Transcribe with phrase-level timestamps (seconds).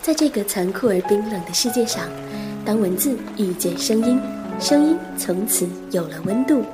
[0.00, 2.08] 在这个残酷而冰冷的世界上，
[2.64, 4.20] 当文字遇见声音，
[4.58, 6.64] 声音从此有了温度。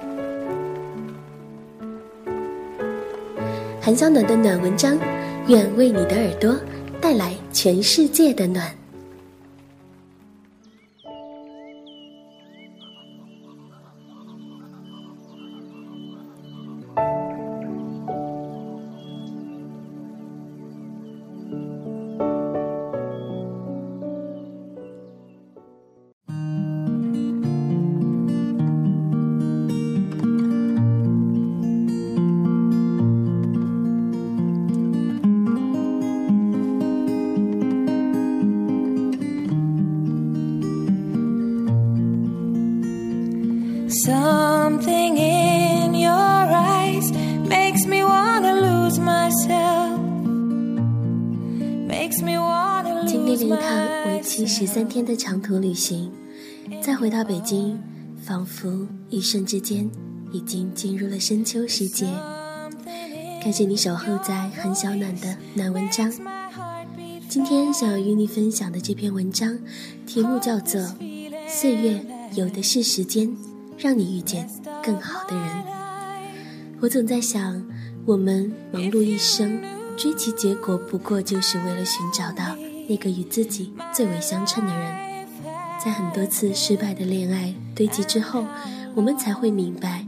[3.80, 4.98] 韩小暖的暖文章，
[5.46, 6.56] 愿为你的耳朵
[7.00, 8.74] 带来全世界的暖。
[44.04, 47.10] Something in your eyes
[47.48, 49.98] makes me wanna lose myself.
[51.88, 56.12] Makes me wanna 经历了一趟为期.十三天的长途旅行，
[56.80, 57.76] 再回到北京，
[58.22, 59.90] 仿佛一瞬之间
[60.30, 62.06] 已经进入了深秋时节。
[63.42, 66.12] 感谢你守候在很小暖的暖文章。
[67.28, 69.58] 今天想要与你分享的这篇文章，
[70.06, 70.80] 题目叫做
[71.48, 72.00] 《岁月
[72.34, 73.36] 有的是时间，
[73.78, 74.48] 让你遇见
[74.82, 75.46] 更好的人》。
[76.80, 77.64] 我总在想，
[78.04, 79.60] 我们忙碌一生，
[79.96, 82.56] 追其结果，不过就是为了寻找到
[82.88, 85.26] 那个与自己最为相称的人。
[85.82, 88.44] 在很多次失败的恋爱堆积之后，
[88.96, 90.04] 我们才会明白，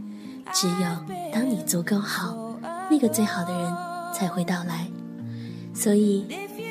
[0.53, 2.59] 只有当你足够好，
[2.91, 3.73] 那个最好的人
[4.12, 4.89] 才会到来。
[5.73, 6.27] 所以，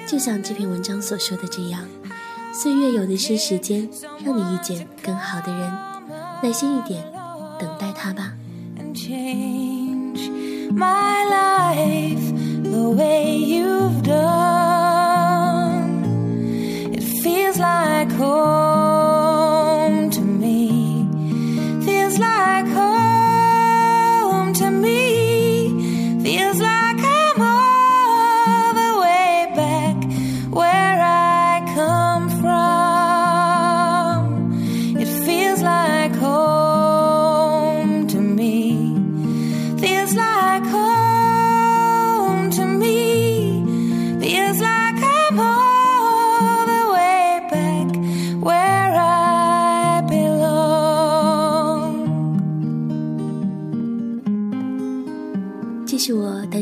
[0.05, 1.81] 就像这篇文章所说的这样，
[2.53, 3.89] 岁月有的是时间，
[4.25, 5.88] 让你遇见更好的人。
[6.41, 7.03] 耐心一点，
[7.59, 8.33] 等待他吧。
[8.77, 10.29] and change
[10.71, 13.78] my life the way you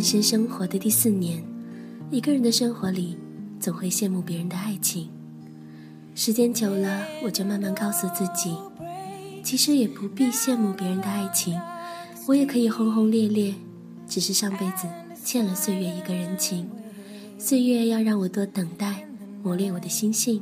[0.07, 1.43] 身生活的第四年，
[2.09, 3.17] 一个人的生活里，
[3.59, 5.09] 总会羡慕别人的爱情。
[6.15, 8.55] 时间久了，我就慢慢告诉自己，
[9.43, 11.59] 其实也不必羡慕别人的爱情，
[12.25, 13.53] 我也可以轰轰烈烈，
[14.07, 14.87] 只是上辈子
[15.25, 16.69] 欠了岁月一个人情。
[17.37, 19.05] 岁月要让我多等待，
[19.43, 20.41] 磨练我的心性。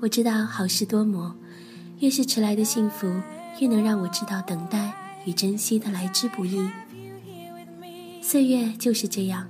[0.00, 1.34] 我知道好事多磨，
[1.98, 3.12] 越是迟来的幸福，
[3.58, 4.94] 越能让我知道等待
[5.26, 6.64] 与珍惜的来之不易。
[8.26, 9.46] 岁月就是这样，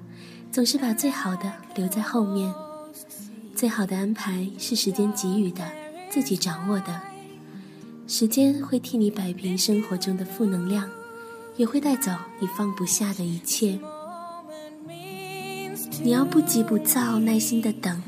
[0.51, 2.53] 总是把最好的留在后面。
[3.55, 5.65] 最好的安排是时间给予的，
[6.11, 7.01] 自己掌握的。
[8.09, 10.91] 时间会替你摆平生活中的负能量，
[11.57, 13.79] 也会带走你放不下的一切。
[16.03, 18.03] 你要不急不躁，耐心的等。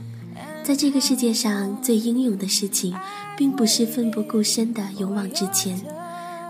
[0.64, 2.92] 在这个世界上最英勇的事情，
[3.36, 5.80] 并不是奋不顾身的勇往直前，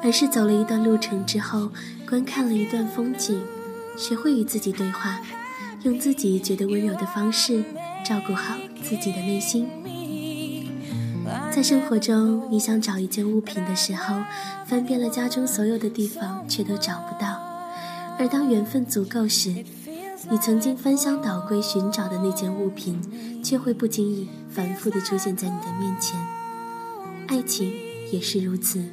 [0.03, 1.71] 而是走了一段路程之后，
[2.09, 3.39] 观看了一段风景，
[3.97, 5.21] 学会与自己对话，
[5.83, 7.65] 用自己觉得温柔的方式
[8.05, 9.69] 照顾好自己的内心。
[11.51, 14.23] 在生活中，你想找一件物品的时候，
[14.67, 17.41] 翻遍了家中所有的地方，却都找不到；
[18.19, 19.65] 而当缘分足够时，
[20.31, 26.21] 你曾经翻箱倒柜寻找的那件物品，却会不经意反复地出现在你的面前。
[27.29, 27.73] 爱情
[28.13, 28.85] 也是如此，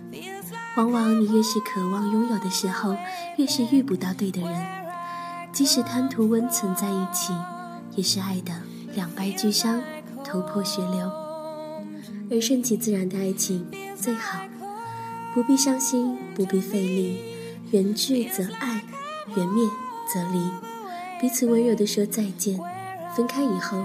[0.75, 2.95] 往往你越是渴望拥有的时候，
[3.37, 4.82] 越是遇不到对的人。
[5.53, 7.31] 即使贪图温存在一起，
[7.95, 8.51] 也是爱的
[8.95, 9.79] 两败俱伤，
[10.23, 11.11] 头破血流。
[12.31, 13.63] 而顺其自然的爱情
[13.95, 14.39] 最好，
[15.31, 17.19] 不必伤心，不必费力，
[17.69, 18.81] 缘聚则爱，
[19.35, 19.63] 缘灭
[20.11, 20.49] 则离，
[21.21, 22.59] 彼此温柔地说再见，
[23.15, 23.77] 分开以后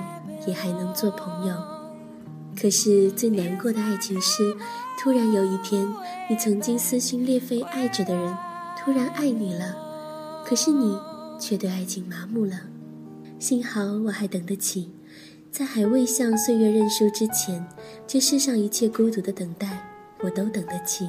[0.46, 1.54] 也还能做朋友。
[2.58, 4.56] 可是最难过的爱情是，
[4.98, 5.86] 突然有一天，
[6.30, 8.34] 你曾经撕心裂肺爱着的人，
[8.78, 9.76] 突然爱你了，
[10.46, 10.98] 可是你
[11.38, 12.60] 却对爱情麻木了。
[13.38, 14.90] 幸好我还等得起，
[15.50, 17.64] 在还未向岁月认输之前，
[18.06, 19.78] 这世上一切孤独的等待，
[20.20, 21.08] 我都等得起，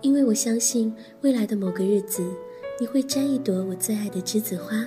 [0.00, 2.28] 因为我相信未来的某个日子，
[2.80, 4.84] 你会摘一朵我最爱的栀子花，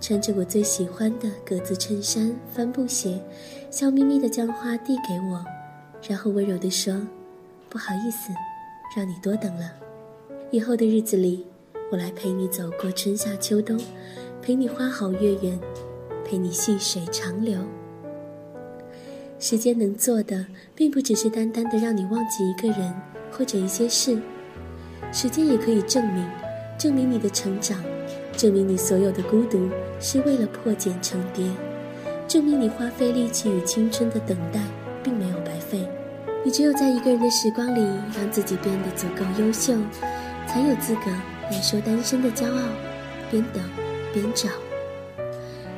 [0.00, 3.20] 穿着我最喜欢的格子衬衫、帆布鞋，
[3.70, 5.44] 笑眯眯地将花递给我，
[6.08, 6.94] 然后温柔地说
[7.68, 8.32] ：“不好意思，
[8.96, 9.72] 让你多等了。
[10.52, 11.44] 以后的日子里，
[11.88, 13.78] 我来陪你走过春夏秋冬，
[14.42, 15.56] 陪你花好月圆，
[16.24, 17.60] 陪你细水长流。”
[19.38, 20.44] 时间能做的，
[20.74, 22.92] 并不只是单单的让你忘记一个人
[23.30, 24.18] 或者一些事，
[25.12, 26.28] 时间也可以证明，
[26.76, 27.80] 证明你的成长，
[28.36, 29.68] 证明你所有的孤独
[30.00, 31.48] 是为了破茧成蝶，
[32.26, 34.60] 证明你花费力气与青春的等待
[35.04, 35.88] 并没有白费。
[36.44, 37.80] 你只有在一个人的时光里，
[38.16, 39.74] 让自己变得足够优秀，
[40.48, 41.02] 才有资格
[41.50, 42.62] 来说单身的骄傲。
[43.28, 43.60] 边等
[44.12, 44.48] 边找，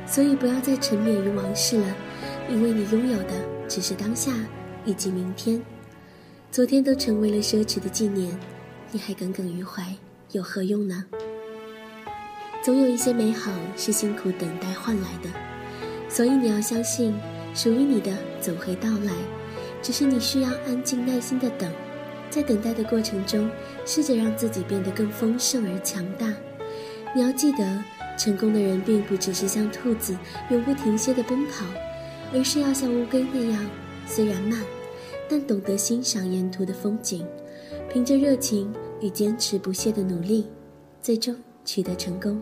[0.05, 1.95] 所以不要再沉湎于往事了。
[2.47, 3.33] 因为你拥有的
[3.67, 4.31] 只是当下
[4.85, 5.59] 以及明天，
[6.51, 8.37] 昨天都成为了奢侈的纪念，
[8.91, 9.83] 你还耿耿于怀，
[10.31, 11.03] 有何用呢？
[12.61, 15.29] 总有一些美好是辛苦等待换来的，
[16.07, 17.15] 所以你要相信，
[17.55, 19.11] 属于你的总会到来，
[19.81, 21.71] 只是你需要安静耐心的等，
[22.29, 23.49] 在等待的过程中，
[23.85, 26.33] 试着让自己变得更丰盛而强大。
[27.15, 27.83] 你要记得，
[28.17, 30.17] 成功的人并不只是像兔子
[30.49, 31.65] 永不停歇的奔跑。
[32.31, 33.65] 而是要像乌龟那样，
[34.05, 34.63] 虽然慢，
[35.27, 37.25] 但懂得欣赏沿途的风景，
[37.91, 38.71] 凭着热情
[39.01, 40.45] 与坚持不懈的努力，
[41.01, 41.35] 最终
[41.65, 42.39] 取得成功。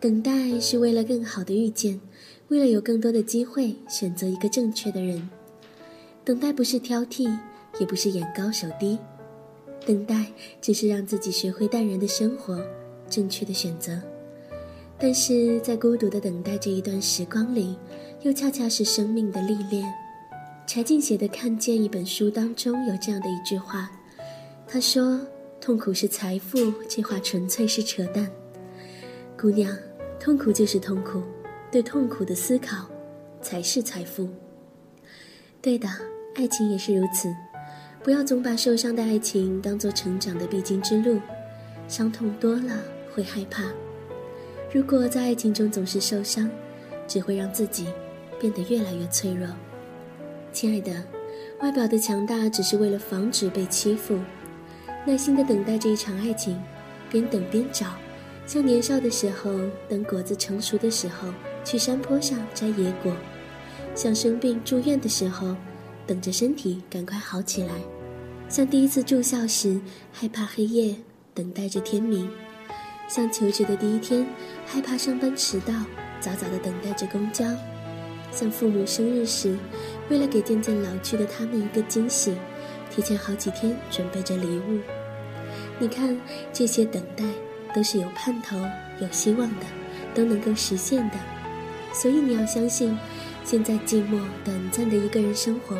[0.00, 2.00] 等待是为了更好的遇见，
[2.48, 5.28] 为了有更多的机会选择一个正确的人。
[6.24, 7.30] 等待不是挑剔，
[7.78, 8.98] 也不是眼高手低，
[9.86, 10.26] 等待
[10.60, 12.60] 只是让自己学会淡然的生活，
[13.08, 14.00] 正确的选择。
[14.98, 17.76] 但是在孤独的等待这一段时光里。
[18.22, 19.88] 又恰恰是生命的历练。
[20.66, 23.88] 柴静写的《看见》一本书当中有这样的一句话，
[24.66, 25.20] 他说
[25.62, 26.58] ：“痛苦是财富。”
[26.90, 28.28] 这话纯粹是扯淡。
[29.40, 29.72] 姑娘，
[30.18, 31.22] 痛苦就是痛苦，
[31.70, 32.90] 对痛苦的思考
[33.40, 34.28] 才是财富。
[35.62, 35.88] 对的，
[36.34, 37.32] 爱情也是如此。
[38.02, 41.20] 不要总把受伤的爱情当做成长的必经之路，
[41.88, 42.82] 伤痛多了
[43.14, 43.64] 会害怕。
[44.72, 46.50] 如果在爱情中总是受伤，
[47.06, 47.86] 只会让自己。
[48.40, 49.48] 变得越来越脆弱，
[50.52, 50.92] 亲爱的，
[51.60, 54.16] 外表的强大只是为了防止被欺负。
[55.04, 56.56] 耐心的等待这一场爱情，
[57.10, 57.86] 边等边找，
[58.46, 59.58] 像年少的时候
[59.88, 61.30] 等果子成熟的时候
[61.64, 63.12] 去山坡上摘野果，
[63.92, 65.56] 像生病住院的时候
[66.08, 67.74] 等着身体赶快好起来，
[68.48, 69.78] 像第一次住校时
[70.10, 70.96] 害怕黑夜
[71.34, 72.26] 等待着天明，
[73.06, 74.26] 像求职的第一天
[74.64, 75.74] 害怕上班迟到
[76.18, 77.44] 早早的等待着公交。
[78.32, 79.58] 像父母生日时，
[80.08, 82.34] 为了给渐渐老去的他们一个惊喜，
[82.90, 84.80] 提前好几天准备着礼物。
[85.78, 86.18] 你看，
[86.54, 87.24] 这些等待
[87.74, 88.56] 都是有盼头、
[88.98, 89.66] 有希望的，
[90.14, 91.16] 都能够实现的。
[91.92, 92.96] 所以你要相信，
[93.44, 95.76] 现在寂寞短暂的一个人生活，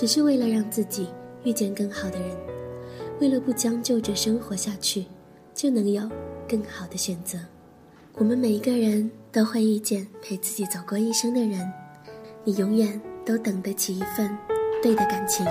[0.00, 1.08] 只是为了让自己
[1.44, 2.34] 遇见更好的人，
[3.20, 5.04] 为了不将就着生活下去，
[5.52, 6.08] 就能有
[6.48, 7.38] 更好的选择。
[8.14, 11.70] 我们每一个人都会遇见陪自己走过一生的人。
[12.44, 14.34] 你永远都等得起一份
[14.82, 15.44] 对的感情。